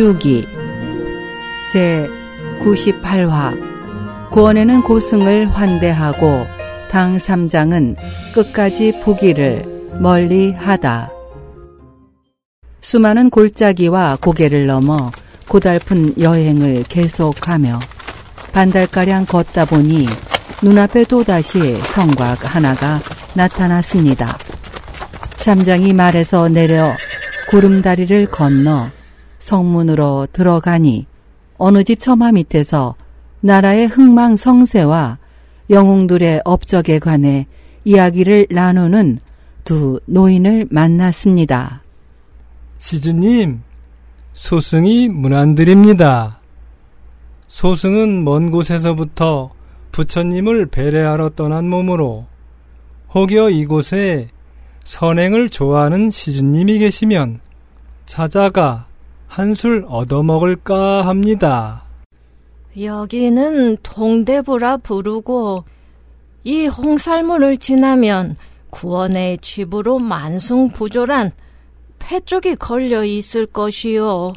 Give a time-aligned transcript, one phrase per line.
[0.00, 0.46] 서유기
[1.70, 2.08] 제
[2.60, 6.46] 98화 구원에는 고승을 환대하고
[6.88, 7.96] 당 3장은
[8.32, 11.10] 끝까지 부기를 멀리 하다.
[12.80, 15.12] 수많은 골짜기와 고개를 넘어
[15.46, 17.78] 고달픈 여행을 계속하며
[18.52, 20.06] 반달가량 걷다 보니
[20.62, 23.00] 눈앞에 또다시 성곽 하나가
[23.34, 24.38] 나타났습니다.
[25.36, 26.96] 삼장이 말에서 내려
[27.50, 28.90] 구름다리를 건너
[29.40, 31.06] 성문으로 들어가니
[31.58, 32.94] 어느 집 처마 밑에서
[33.42, 35.18] 나라의 흥망 성세와
[35.68, 37.46] 영웅들의 업적에 관해
[37.84, 39.18] 이야기를 나누는
[39.64, 41.82] 두 노인을 만났습니다.
[42.78, 43.62] 시주님,
[44.32, 46.40] 소승이 문안드립니다.
[47.48, 49.50] 소승은 먼 곳에서부터
[49.92, 52.26] 부처님을 배례하러 떠난 몸으로
[53.14, 54.28] 혹여 이곳에
[54.84, 57.40] 선행을 좋아하는 시주님이 계시면
[58.06, 58.86] 찾아가
[59.30, 61.84] 한술 얻어먹을까 합니다.
[62.76, 65.62] 여기는 동대부라 부르고
[66.42, 68.36] 이 홍살문을 지나면
[68.70, 71.30] 구원의 집으로 만승부조란
[72.00, 74.32] 패쪽이 걸려 있을 것이요.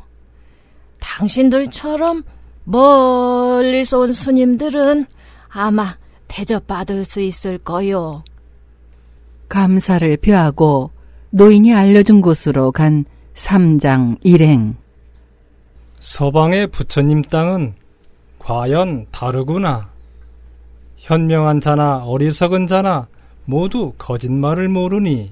[0.99, 2.23] 당신들처럼
[2.63, 5.07] 멀리서 온 스님들은
[5.49, 8.23] 아마 대접받을 수 있을 거요.
[9.49, 10.91] 감사를 표하고
[11.31, 14.82] 노인이 알려준 곳으로 간 삼장 일행.
[16.03, 17.75] 서방의 부처님 땅은
[18.37, 19.89] 과연 다르구나.
[20.97, 23.07] 현명한 자나 어리석은 자나
[23.45, 25.31] 모두 거짓말을 모르니.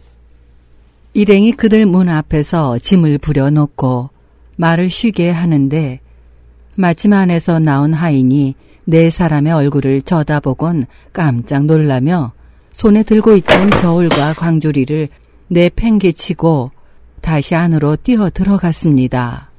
[1.13, 4.09] 일행이 그들 문 앞에서 짐을 부려놓고
[4.57, 5.99] 말을 쉬게 하는데
[6.77, 12.31] 마침 안에서 나온 하인이 네 사람의 얼굴을 쳐다보곤 깜짝 놀라며
[12.71, 15.09] 손에 들고 있던 저울과 광주리를
[15.49, 16.71] 내팽개치고
[17.19, 19.50] 다시 안으로 뛰어 들어갔습니다.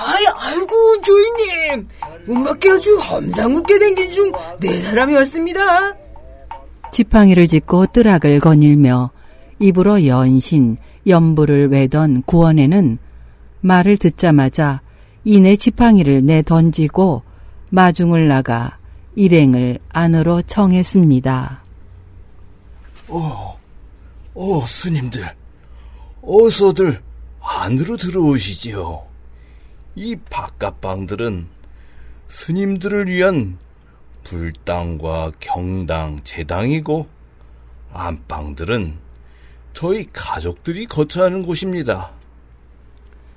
[0.00, 1.88] 아이, 아이고, 조이님!
[2.28, 5.94] 음악계 아주 험상궂게 댕긴 중 네 사람이 왔습니다.
[6.92, 9.10] 지팡이를 짚고 뜨락을 거닐며
[9.58, 10.76] 입으로 연신,
[11.06, 12.98] 연부를 외던 구원에는
[13.60, 14.80] 말을 듣자마자
[15.24, 17.22] 이내 지팡이를 내 던지고
[17.70, 18.78] 마중을 나가
[19.16, 21.62] 일행을 안으로 청했습니다.
[23.08, 23.58] 어,
[24.34, 25.24] 어, 스님들,
[26.22, 27.02] 어서들
[27.42, 29.07] 안으로 들어오시지요.
[30.00, 31.48] 이 바깥방들은
[32.28, 33.58] 스님들을 위한
[34.22, 37.08] 불당과 경당, 제당이고
[37.92, 38.94] 안방들은
[39.72, 42.12] 저희 가족들이 거처하는 곳입니다.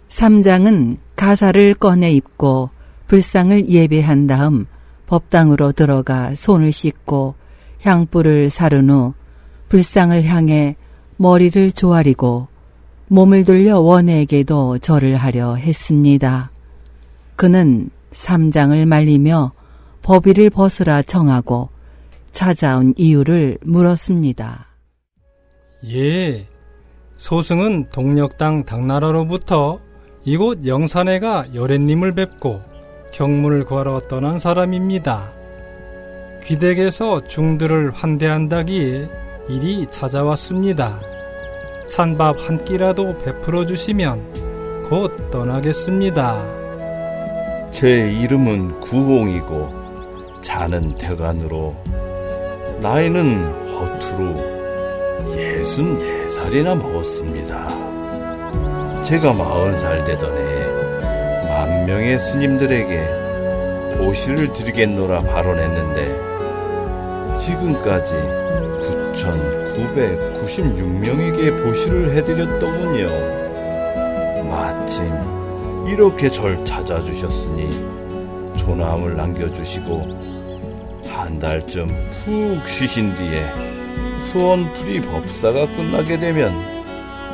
[0.09, 2.69] 삼장은 가사를 꺼내 입고
[3.07, 4.67] 불상을 예배한 다음
[5.07, 7.33] 법당으로 들어가 손을 씻고
[7.81, 9.13] 향불을 사른 후
[9.69, 10.75] 불상을 향해
[11.17, 12.50] 머리를 조아리고
[13.11, 16.49] 몸을 돌려 원에게도 절을 하려 했습니다.
[17.35, 19.51] 그는 삼장을 말리며
[20.01, 21.67] 법위를 벗으라 청하고
[22.31, 24.65] 찾아온 이유를 물었습니다.
[25.89, 26.47] 예,
[27.17, 29.81] 소승은 동력당 당나라로부터
[30.23, 32.61] 이곳 영산에가 여래님을 뵙고
[33.11, 35.33] 경문을 구하러 떠난 사람입니다.
[36.45, 39.09] 귀댁에서 중들을 환대한다기에
[39.49, 41.20] 일이 찾아왔습니다.
[41.91, 46.41] 찬 밥 한 끼라도 베풀어 주시면 곧 떠나겠습니다.
[47.71, 51.75] 제 이름은 구홍이고 자는 대간으로
[52.79, 53.43] 나이는
[53.73, 57.67] 허투루 예순 네 살이나 먹었습니다.
[59.03, 66.31] 제가 마흔 살 되던 해에 만 명의 스님들에게 보시를 드리겠노라 발언했는데
[67.37, 68.15] 지금까지
[69.73, 73.07] 9,996명에게 보시를 해드렸더군요.
[74.49, 75.13] 마침
[75.87, 77.69] 이렇게 절 찾아주셨으니
[78.57, 80.19] 조남을 남겨주시고
[81.07, 81.87] 한 달쯤
[82.23, 83.45] 푹 쉬신 뒤에
[84.31, 86.53] 수원풀이 법사가 끝나게 되면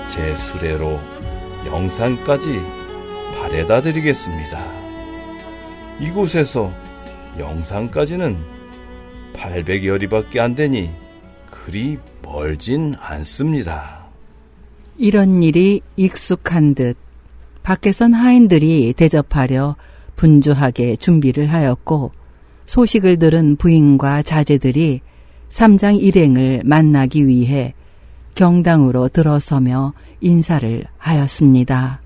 [0.10, 1.00] 제 수레로
[1.66, 2.60] 영산까지
[3.36, 4.66] 바래다 드리겠습니다.
[6.00, 6.72] 이곳에서
[7.38, 8.38] 영산까지는
[9.34, 11.07] 800여리밖에 안 되니
[11.50, 14.06] 그리 멀진 않습니다.
[14.98, 16.98] 이런 일이 익숙한 듯
[17.64, 19.76] 밖에선 하인들이 대접하려
[20.16, 22.12] 분주하게 준비를 하였고
[22.66, 25.02] 소식을 들은 부인과 자제들이
[25.50, 27.74] 삼장 일행을 만나기 위해
[28.36, 32.02] 경당으로 들어서며 인사를 하였습니다.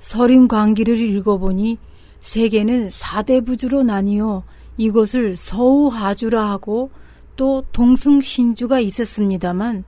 [0.00, 1.78] 서림 광기를 읽어보니
[2.20, 4.42] 세계는 사대 부주로 나뉘어
[4.76, 6.90] 이곳을 서우하주라 하고
[7.38, 9.84] 또 동승 신주가 있었습니다만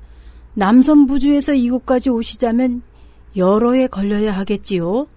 [0.55, 2.83] 남선 부주에서 이곳까지 오시자면
[3.37, 5.09] 여러 해 걸려야 하겠지요.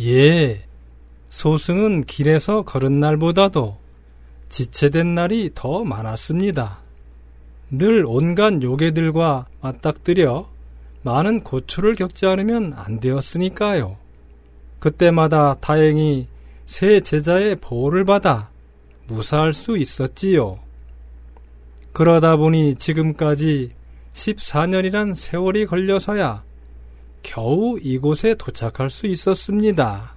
[0.00, 0.64] 예,
[1.30, 3.76] 소승은 길에서 걸은 날보다도
[4.48, 6.78] 지체된 날이 더 많았습니다.
[7.70, 10.48] 늘 온갖 요괴들과 맞닥뜨려
[11.02, 13.92] 많은 고초를 겪지 않으면 안 되었으니까요.
[14.78, 16.28] 그때마다 다행히
[16.66, 18.50] 새 제자의 보호를 받아
[19.08, 20.54] 무사할 수 있었지요.
[21.94, 23.70] 그러다 보니 지금까지
[24.12, 26.42] 14년이란 세월이 걸려서야
[27.22, 30.14] 겨우 이곳에 도착할 수 있었습니다.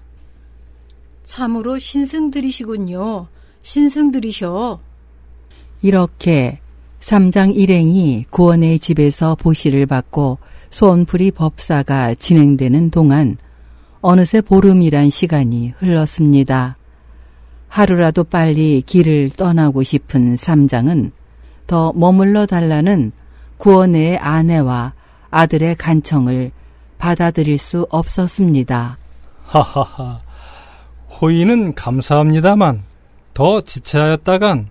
[1.23, 3.27] 참으로 신승들이시군요.
[3.61, 4.79] 신승들이셔.
[5.83, 6.59] 이렇게
[6.99, 10.39] 삼장 일행이 구원의 집에서 보시를 받고
[10.71, 13.37] 소원풀이 법사가 진행되는 동안
[14.01, 16.75] 어느새 보름이란 시간이 흘렀습니다.
[17.67, 21.11] 하루라도 빨리 길을 떠나고 싶은 삼장은
[21.67, 23.11] 더 머물러 달라는
[23.57, 24.93] 구원의 아내와
[25.29, 26.51] 아들의 간청을
[26.97, 28.97] 받아들일 수 없었습니다.
[29.43, 30.21] 하하하.
[31.09, 32.83] 호의는 감사합니다만
[33.33, 34.69] 더 지체하였다간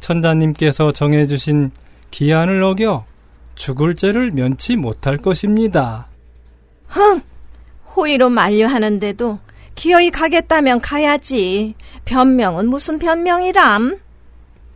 [0.00, 1.70] 천자님께서 정해주신
[2.10, 3.04] 기한을 어겨
[3.54, 6.06] 죽을 죄를 면치 못할 것입니다.
[6.86, 7.22] 흥!
[7.96, 9.38] 호의로 만류하는데도
[9.74, 11.74] 기어이 가겠다면 가야지.
[12.04, 13.98] 변명은 무슨 변명이람?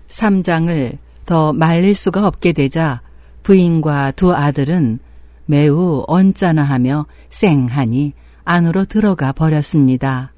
[0.09, 0.99] 삼장을
[1.29, 3.03] 더 말릴 수가 없게 되자
[3.43, 4.99] 부인과 두 아들은
[5.45, 8.15] 매우 언짢아 하며 쌩하니
[8.45, 10.31] 안으로 들어가 버렸습니다.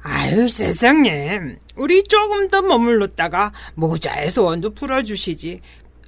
[0.00, 1.38] 아유 세상에
[1.76, 5.60] 우리 조금 더 머물렀다가 모자의 소원도 풀어주시지.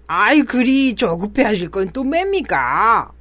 [0.06, 3.12] 아이 그리 조급해 하실 건또 뭡니까?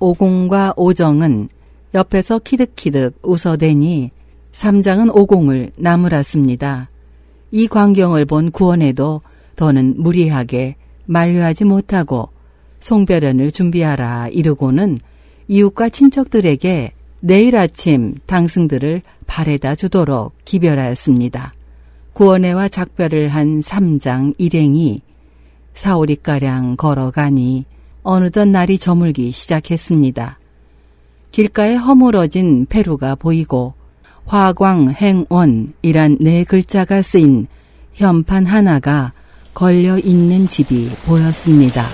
[0.00, 1.48] 오공과 오정은
[1.94, 4.10] 옆에서 키득키득 웃어대니
[4.50, 6.88] 삼장은 오공을 나무랐습니다.
[7.52, 9.20] 이 광경을 본 구원에도
[9.56, 10.76] 더는 무리하게
[11.06, 12.28] 만류하지 못하고
[12.80, 14.98] 송별연을 준비하라 이르고는
[15.48, 21.52] 이웃과 친척들에게 내일 아침 당승들을 발에다 주도록 기별하였습니다.
[22.12, 25.00] 구원회와 작별을 한 삼장 일행이
[25.74, 27.64] 사오리가량 걸어가니
[28.02, 30.38] 어느덧 날이 저물기 시작했습니다.
[31.30, 33.74] 길가에 허물어진 페루가 보이고
[34.26, 37.46] 화광행원이란 네 글자가 쓰인
[37.94, 39.12] 현판 하나가
[39.54, 41.86] 걸려 있는 집이 보였습니다.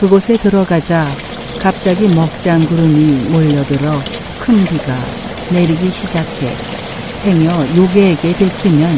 [0.00, 1.02] 그곳에 들어가자
[1.60, 3.90] 갑자기 먹장 구름이 몰려들어
[4.40, 4.94] 큰 비가
[5.52, 6.48] 내리기 시작해
[7.24, 8.90] 행여 요괴에게 들키면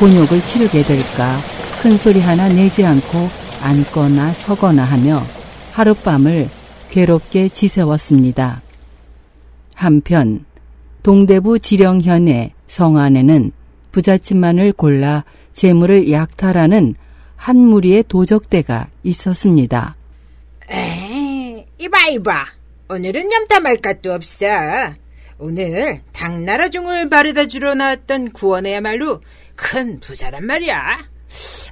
[0.00, 1.36] 곤욕을 치르게 될까
[1.82, 3.28] 큰 소리 하나 내지 않고
[3.62, 5.22] 앉거나 서거나 하며
[5.72, 6.48] 하룻밤을
[6.90, 8.60] 괴롭게 지새웠습니다.
[9.74, 10.44] 한편
[11.02, 13.52] 동대부 지령현의 성 안에는
[13.92, 16.94] 부잣집만을 골라 재물을 약탈하는
[17.38, 19.96] 한 무리의 도적대가 있었습니다.
[20.70, 22.44] 에이, 이봐 이봐.
[22.90, 24.44] 오늘은 염탐 할 것도 없어.
[25.38, 29.22] 오늘 당나라 종을 바래다 주러 나왔던 구원해야말로
[29.54, 31.08] 큰 부자란 말이야.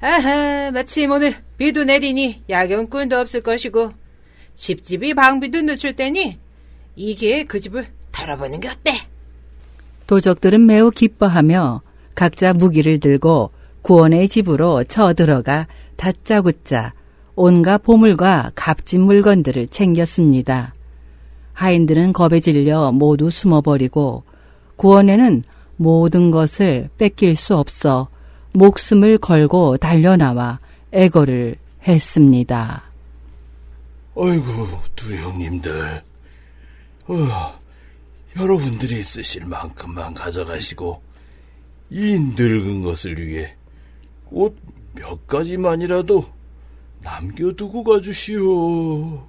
[0.00, 3.90] 아하, 마침 오늘 비도 내리니 야경꾼도 없을 것이고
[4.54, 6.38] 집집이 방비도 늦출 테니
[6.94, 8.92] 이게 그 집을 털어보는 게 어때?
[10.06, 11.82] 도적들은 매우 기뻐하며
[12.14, 13.50] 각자 무기를 들고
[13.86, 16.92] 구원의 집으로 쳐들어가 다짜고짜
[17.36, 20.74] 온갖 보물과 값진 물건들을 챙겼습니다.
[21.52, 24.24] 하인들은 겁에 질려 모두 숨어버리고
[24.74, 25.44] 구원에는
[25.76, 28.08] 모든 것을 뺏길 수 없어
[28.54, 30.58] 목숨을 걸고 달려나와
[30.90, 31.54] 애거를
[31.86, 32.82] 했습니다.
[34.16, 36.02] 아이고, 두 형님들.
[37.06, 37.14] 어,
[38.36, 41.00] 여러분들이 쓰실 만큼만 가져가시고,
[41.90, 43.54] 이 늙은 것을 위해
[44.30, 44.66] 옷
[44.96, 46.24] 몇 가지만이라도
[47.02, 49.26] 남겨두고 가주시오.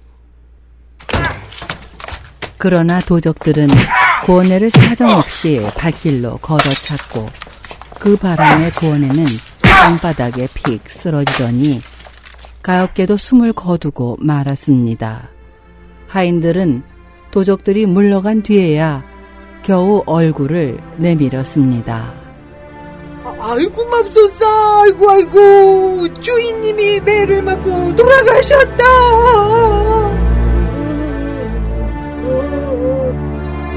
[2.56, 3.68] 그러나 도적들은
[4.24, 7.28] 구원회를 사정없이 발길로 걸어찼고
[8.00, 9.24] 그 바람에 구원회는
[9.62, 11.80] 땅바닥에 픽 쓰러지더니
[12.62, 15.28] 가엾게도 숨을 거두고 말았습니다.
[16.08, 16.82] 하인들은
[17.30, 19.04] 도적들이 물러간 뒤에야
[19.62, 22.27] 겨우 얼굴을 내밀었습니다.
[23.40, 24.46] 아, 아이고 맙소사.
[24.82, 26.14] 아이고 아이고.
[26.20, 28.84] 주인님이 매를 맞고 돌아가셨다.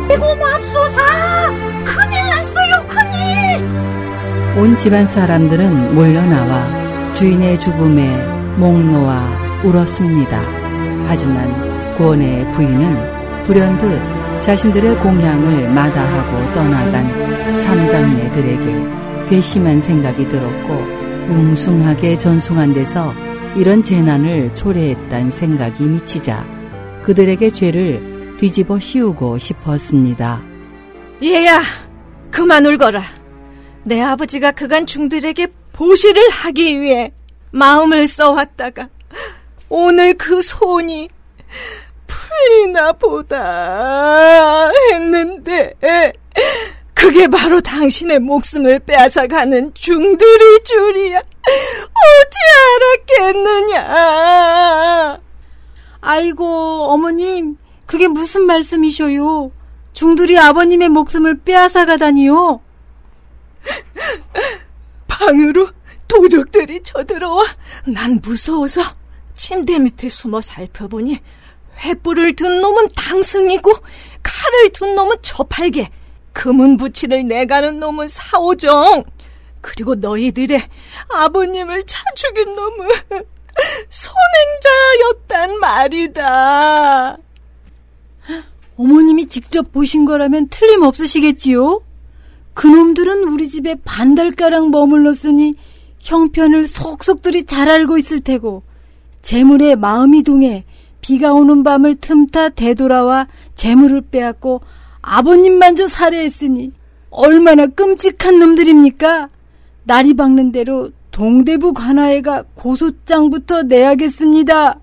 [0.10, 1.02] 아이고 맙소사.
[1.86, 4.60] 큰일 났어요 큰일.
[4.60, 8.08] 온 집안 사람들은 몰려나와 주인의 죽음에
[8.58, 10.42] 목 놓아 울었습니다.
[11.08, 20.74] 하지만 구원의 부인은 불현듯 자신들의 공양을 마다하고 떠나간 삼장네들에게 괘씸한 생각이 들었고
[21.30, 23.14] 웅숭하게 전송한 데서
[23.56, 26.46] 이런 재난을 초래했단 생각이 미치자
[27.04, 30.42] 그들에게 죄를 뒤집어 씌우고 싶었습니다.
[31.24, 31.62] 얘야,
[32.30, 33.02] 그만 울거라.
[33.86, 37.14] 내 아버지가 그간 중들에게 보시를 하기 위해
[37.52, 38.90] 마음을 써왔다가
[39.70, 41.08] 오늘 그 소원이
[42.06, 45.76] 풀리나 보다 했는데
[47.12, 51.20] 그게 바로 당신의 목숨을 빼앗아가는 중들이 줄이야.
[51.20, 52.38] 어찌
[53.12, 55.20] 알았겠느냐.
[56.00, 59.52] 아이고, 어머님, 그게 무슨 말씀이셔요?
[59.92, 62.62] 중들이 아버님의 목숨을 빼앗아가다니요?
[65.10, 65.68] 방으로
[66.08, 67.44] 도적들이 쳐들어와
[67.88, 68.84] 난 무서워서
[69.36, 71.20] 침대 밑에 숨어 살펴보니
[71.78, 73.70] 횃불을 든 놈은 당승이고
[74.24, 75.90] 칼을 든 놈은 저팔계
[76.34, 79.04] 금은 부치를 내가는 놈은 사오정
[79.62, 80.62] 그리고 너희들의
[81.14, 82.88] 아버님을 차 죽인 놈은
[83.90, 87.18] 선행자였단 말이다.
[88.78, 91.82] 어머님이 직접 보신 거라면 틀림없으시겠지요?
[92.54, 95.56] 그놈들은 우리 집에 반달가량 머물렀으니
[96.00, 98.64] 형편을 속속들이 잘 알고 있을 테고
[99.22, 100.66] 재물에 마음이 동해
[101.00, 104.62] 비가 오는 밤을 틈타 되돌아와 재물을 빼앗고
[105.02, 106.72] 아버님만저 살해했으니
[107.10, 109.30] 얼마나 끔찍한 놈들입니까?
[109.84, 114.80] 날이 밝는 대로 동대부 관아에가 고소장부터 내야겠습니다.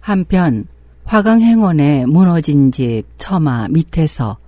[0.00, 0.66] 한편
[1.04, 4.38] 화강행원의 무너진 집 처마 밑에서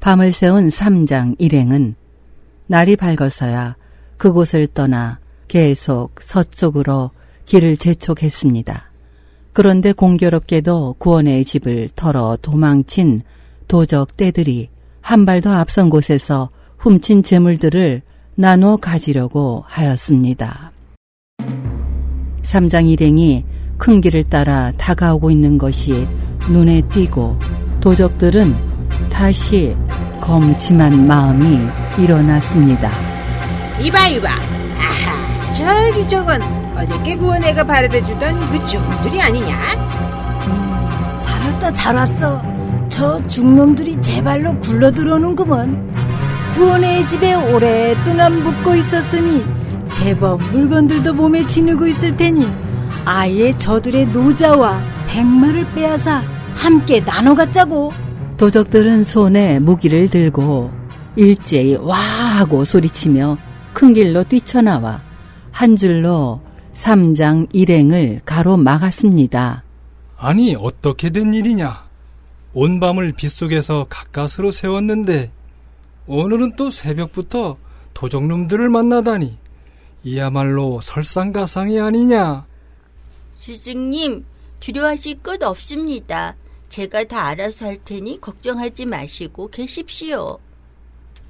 [0.00, 1.94] 밤을 새운 삼장 일행은
[2.66, 3.76] 날이 밝아서야
[4.16, 7.10] 그곳을 떠나 계속 서쪽으로
[7.44, 8.90] 길을 재촉했습니다.
[9.52, 13.22] 그런데 공교롭게도 구원의 집을 털어 도망친
[13.68, 14.68] 도적 떼들이
[15.00, 18.02] 한 발 더 앞선 곳에서 훔친 재물들을
[18.34, 20.72] 나눠 가지려고 하였습니다.
[22.42, 23.44] 삼장 일행이
[23.78, 26.06] 큰 길을 따라 다가오고 있는 것이
[26.48, 27.38] 눈에 띄고
[27.80, 28.54] 도적들은
[29.10, 29.76] 다시
[30.20, 31.58] 검침한 마음이
[31.98, 32.90] 일어났습니다.
[33.80, 36.42] 이봐 이봐 아하 저기 저건
[36.76, 39.56] 어저께 구원애가 바래다 주던 그 종들이 아니냐
[41.20, 42.55] 잘 왔다 잘 왔어.
[42.96, 45.92] 저 중놈들이 제 발로 굴러 들어오는구먼.
[46.54, 49.44] 구원의 집에 오랫동안 묵고 있었으니
[49.86, 52.46] 제법 물건들도 몸에 지니고 있을 테니
[53.04, 56.22] 아예 저들의 노자와 백마를 빼앗아
[56.54, 57.92] 함께 나눠 갖자고.
[58.38, 60.70] 도적들은 손에 무기를 들고
[61.16, 63.36] 일제히 와 하고 소리치며
[63.74, 65.02] 큰 길로 뛰쳐나와
[65.52, 66.40] 한 줄로
[66.72, 69.64] 삼장 일행을 가로막았습니다.
[70.16, 71.85] 아니 어떻게 된 일이냐?
[72.58, 75.30] 온 밤을 빗속에서 가까스로 세웠는데
[76.06, 77.58] 오늘은 또 새벽부터
[77.92, 79.36] 도적놈들을 만나다니
[80.02, 82.46] 이야말로 설상가상이 아니냐?
[83.36, 84.24] 스승님,
[84.60, 86.34] 두려워하실 것 없습니다.
[86.70, 90.38] 제가 다 알아서 할 테니 걱정하지 마시고 계십시오.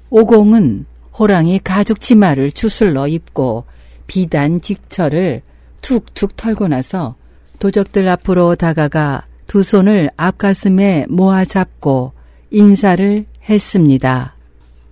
[0.09, 0.85] 오공은
[1.19, 3.65] 호랑이 가죽 치마를 추슬러 입고
[4.07, 5.41] 비단 직철을
[5.81, 7.17] 툭툭 털고 나서
[7.59, 12.13] 도적들 앞으로 다가가 두 손을 앞가슴에 모아 잡고
[12.51, 14.35] 인사를 했습니다.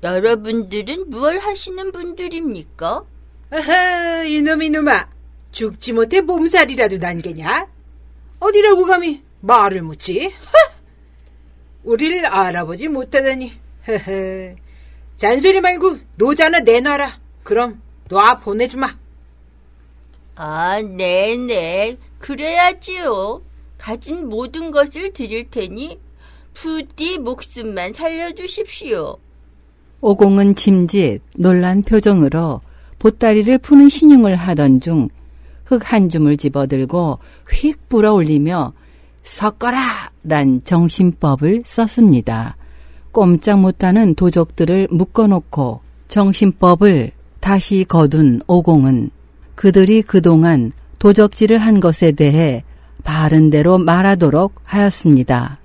[0.01, 3.03] 여러분들은 무얼 하시는 분들입니까?
[3.51, 5.07] 아하 이놈 이놈아
[5.51, 7.67] 죽지 못해 몸살이라도 난게냐
[8.39, 10.73] 어디라고 감히 말을 묻지 하!
[11.83, 13.53] 우리를 알아보지 못하다니
[13.87, 14.55] 헤헤
[15.15, 19.05] 잔소리 말고 노자나 내놔라 그럼 놔 보내주마
[20.37, 21.97] 아, 네네.
[22.19, 23.41] 그래야지요.
[23.77, 25.99] 가진 모든 것을 드릴 테니
[26.53, 29.17] 부디 목숨만 살려주십시오.
[30.01, 32.61] 오공은 짐짓 놀란 표정으로
[32.99, 35.09] 보따리를 푸는 신용을 하던 중
[35.65, 37.19] 흙 한 줌을 집어들고
[37.51, 38.73] 휙 불어 올리며
[39.23, 40.11] 섞어라!
[40.23, 42.55] 란 정신법을 썼습니다.
[43.11, 49.09] 꼼짝 못하는 도적들을 묶어놓고 정신법을 다시 거둔 오공은
[49.55, 52.63] 그들이 그동안 도적질을 한 것에 대해
[53.05, 55.57] 바른 대로 말하도록 하였습니다.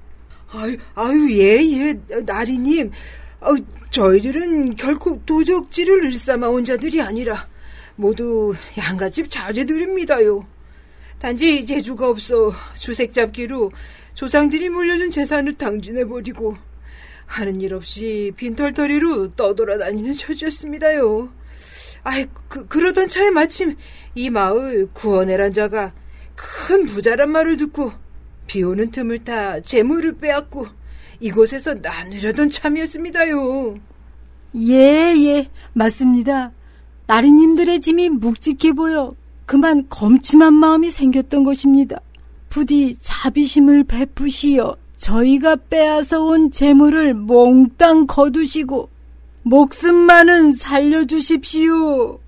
[0.53, 1.95] 아유, 아유, 예, 예,
[2.25, 2.93] 나리님.
[3.41, 3.47] 어,
[3.91, 7.49] 저희들은 결코 도적질을 일삼아 온 자들이 아니라
[7.97, 10.45] 모두 양가집 자제들입니다요.
[11.19, 13.73] 단지 재주가 없어 주색 잡기로
[14.15, 16.57] 조상들이 물려준 재산을 당진해버리고
[17.25, 21.33] 하는 일 없이 빈털터리로 떠돌아다니는 처지였습니다요.
[22.03, 23.77] 아이, 그, 그러던 차에 마침
[24.15, 25.93] 이 마을 구원해란 자가
[26.41, 27.93] 큰 부자란 말을 듣고
[28.47, 30.67] 비 오는 틈을 타 재물을 빼앗고
[31.21, 33.77] 이곳에서 나누려던 참이었습니다요.
[34.57, 36.53] 예, 예, 맞습니다.
[37.07, 42.01] 나리님들의 짐이 묵직해 보여 그만 검침한 마음이 생겼던 것입니다.
[42.49, 48.89] 부디 자비심을 베푸시어 저희가 빼앗아 온 재물을 몽땅 거두시고
[49.43, 52.19] 목숨만은 살려주십시오.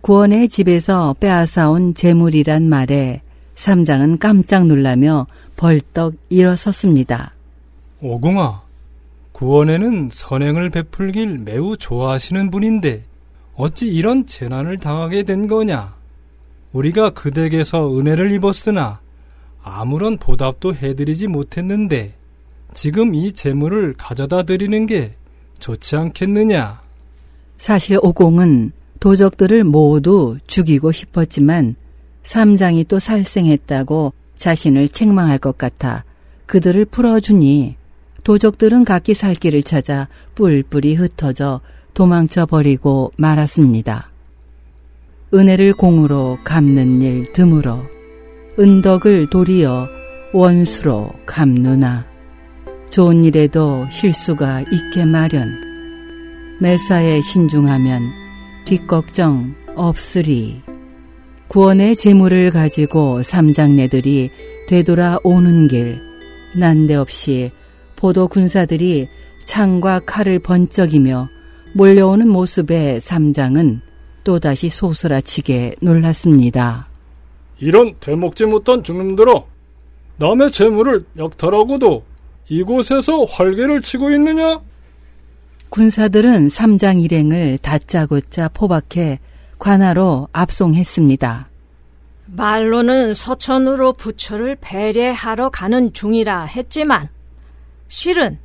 [0.00, 3.22] 구원의 집에서 빼앗아온 재물이란 말에
[3.56, 7.32] 삼장은 깜짝 놀라며 벌떡 일어섰습니다.
[8.00, 8.62] 오공아,
[9.32, 13.04] 구원에는 선행을 베풀길 매우 좋아하시는 분인데
[13.54, 15.94] 어찌 이런 재난을 당하게 된 거냐?
[16.72, 19.00] 우리가 그댁에서 은혜를 입었으나
[19.62, 22.14] 아무런 보답도 해드리지 못했는데
[22.74, 25.16] 지금 이 재물을 가져다 드리는 게
[25.58, 26.80] 좋지 않겠느냐?
[27.56, 31.74] 사실 오공은 도적들을 모두 죽이고 싶었지만
[32.26, 36.04] 삼장이 또 살생했다고 자신을 책망할 것 같아
[36.46, 37.76] 그들을 풀어주니.
[38.24, 41.60] 도적들은 각기 살 길을 찾아 뿔뿔이 흩어져
[41.94, 44.08] 도망쳐 버리고 말았습니다.
[45.32, 47.84] 은혜를 공으로 갚는 일 드물어
[48.58, 49.86] 은덕을 도리어
[50.32, 52.04] 원수로 갚누나.
[52.90, 55.48] 좋은 일에도 실수가 있게 마련.
[56.60, 58.02] 매사에 신중하면
[58.64, 60.65] 뒷걱정 없으리
[61.48, 64.30] 구원의 재물을 가지고 삼장네들이
[64.68, 66.00] 되돌아오는 길
[66.58, 67.50] 난데없이
[67.94, 69.06] 포도 군사들이
[69.44, 71.28] 창과 칼을 번쩍이며
[71.74, 73.80] 몰려오는 모습에 삼장은
[74.24, 76.82] 또다시 소스라치게 놀랐습니다.
[77.58, 79.32] 이런 대먹지 못한 죽놈들아,
[80.16, 82.02] 남의 재물을 역탈하고도
[82.48, 84.60] 이곳에서 활개를 치고 있느냐?
[85.68, 89.20] 군사들은 삼장 일행을 다짜고짜 포박해
[89.58, 91.46] 관하로 압송했습니다.
[92.26, 97.08] 말로는 서천으로 부처를 배례하러 가는 중이라 했지만
[97.88, 98.38] 실은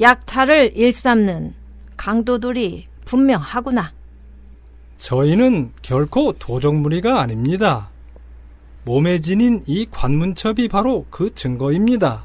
[0.00, 1.54] 약탈을 일삼는
[1.96, 3.92] 강도들이 분명하구나.
[4.98, 7.90] 저희는 결코 도적무리가 아닙니다.
[8.84, 12.24] 몸에 지닌 이 관문첩이 바로 그 증거입니다.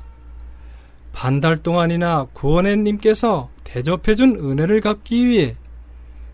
[1.13, 5.55] 반달 동안이나 구원해님께서 대접해준 은혜를 갚기 위해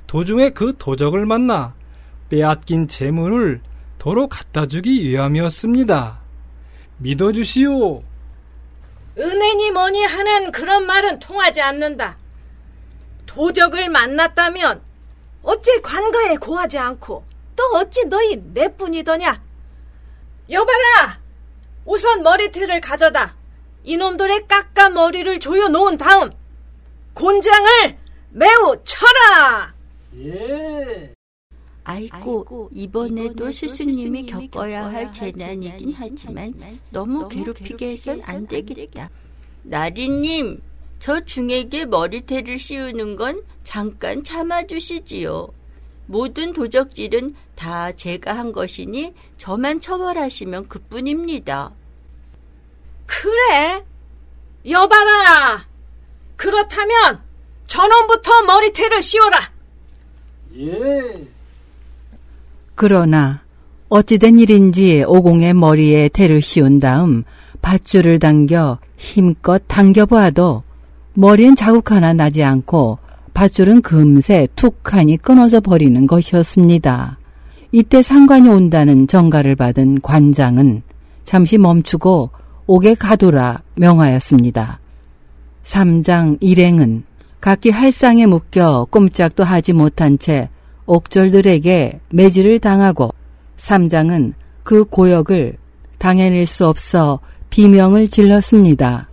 [0.08, 1.74] 도중에 그 도적을 만나
[2.30, 3.62] 빼앗긴 재물을
[3.98, 6.20] 도로 갖다 주기 위함이었습니다.
[6.98, 8.02] 믿어주시오.
[9.18, 12.18] 은혜니 뭐니 하는 그런 말은 통하지 않는다.
[13.26, 14.82] 도적을 만났다면
[15.42, 19.42] 어찌 관가에 고하지 않고 또 어찌 너희 내뿐이더냐?
[20.50, 21.20] 여봐라!
[21.86, 23.36] 우선 머리털을 가져다
[23.84, 26.32] 이놈들의 깎아 머리를 조여 놓은 다음
[27.14, 27.98] 곤장을
[28.32, 29.74] 매우 쳐라!
[30.18, 31.15] 예.
[31.86, 39.10] 아이고, 이번에도 스승님이 겪어야 할 재난이긴 하지만 너무 괴롭히게 해선 안 되겠다.
[39.64, 40.62] 나리님,
[41.00, 45.50] 저 중에게 머리태를 씌우는 건 잠깐 참아주시지요.
[46.08, 51.74] 모든 도적질은 다 제가 한 것이니 저만 처벌하시면 그뿐입니다.
[53.06, 53.84] 그래?
[54.68, 55.68] 여봐라!
[56.36, 57.22] 그렇다면
[57.68, 59.54] 전원부터 머리태를 씌워라!
[60.58, 61.28] 예.
[62.76, 63.42] 그러나
[63.90, 67.24] 어찌된 일인지 오공의 머리에 태를 씌운 다음
[67.62, 70.64] 밧줄을 당겨 힘껏 당겨보아도
[71.14, 73.00] 머리엔 자국 하나 나지 않고
[73.34, 77.18] 밧줄은 금세 툭하니 끊어져 버리는 것이었습니다.
[77.72, 80.82] 이때 상관이 온다는 정가를 받은 관장은
[81.24, 82.30] 잠시 멈추고
[82.68, 84.80] 옥에 가두라 명하였습니다.
[85.64, 87.04] 삼장 일행은
[87.42, 90.50] 각기 할상에 묶여 꼼짝도 하지 못한 채
[90.86, 93.10] 옥절들에게 매질을 당하고
[93.58, 95.58] 삼장은 그 고역을
[95.98, 97.20] 당해낼 수 없어
[97.50, 99.10] 비명을 질렀습니다.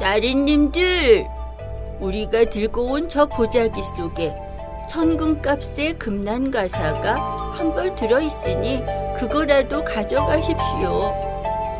[0.00, 1.26] 나리님들,
[2.00, 4.32] 우리가 들고 온 저 보자기 속에
[4.88, 8.80] 천금값의 금난 가사가 한 벌 들어있으니
[9.18, 11.12] 그거라도 가져가십시오.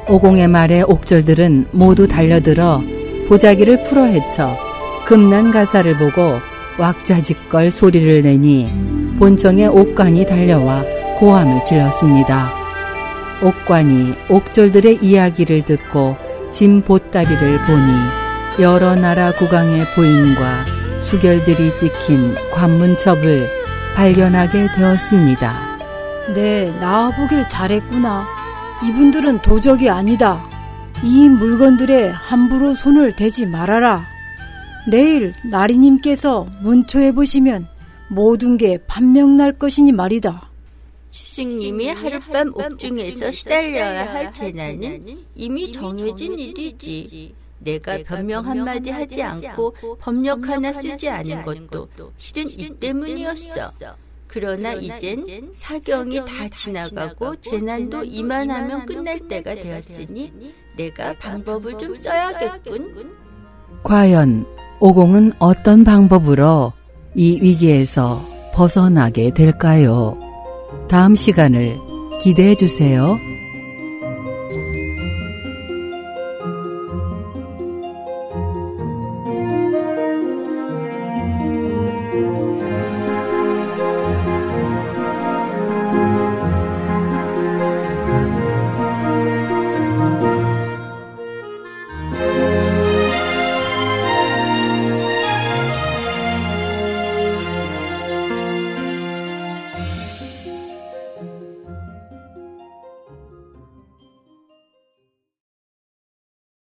[0.09, 2.81] 오공의 말에 옥절들은 모두 달려들어
[3.29, 4.57] 보자기를 풀어 헤쳐
[5.07, 6.41] 금난 가사를 보고
[6.79, 8.69] 왁자지껄 소리를 내니
[9.19, 10.85] 본청의 옥관이 달려와
[11.19, 12.53] 고함을 질렀습니다.
[13.43, 16.17] 옥관이 옥졸들의 이야기를 듣고
[16.51, 20.65] 짐 보따리를 보니 여러 나라 국왕의 부인과
[21.03, 23.49] 수결들이 찍힌 관문첩을
[23.95, 25.79] 발견하게 되었습니다.
[26.35, 28.27] 네, 나와보길 잘했구나.
[28.85, 30.41] 이분들은 도적이 아니다.
[31.03, 34.18] 이 물건들에 함부로 손을 대지 말아라.
[34.91, 37.69] 내일 나리님께서 문초해 보시면
[38.09, 40.49] 모든 게 판명 날 것이니 말이다.
[41.11, 47.35] 스승님이 하룻밤 옥중에서 시달려야 할 재난은 이미 정해진 일이지.
[47.59, 53.73] 내가 변명 한마디 하지 않고 법력 하나 쓰지 않은 것도 실은 이 때문이었어.
[54.27, 63.17] 그러나 이젠 사경이 다 지나가고 재난도 이만하면 끝날 때가 되었으니 내가 방법을 좀 써야겠군.
[63.83, 64.47] 과연
[64.81, 66.73] 오공은 어떤 방법으로
[67.15, 70.15] 이 위기에서 벗어나게 될까요?
[70.89, 71.79] 다음 시간을
[72.21, 73.17] 기대해 주세요.